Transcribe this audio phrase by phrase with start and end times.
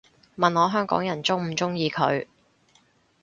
[0.35, 2.25] 問我香港人鍾唔鍾意佢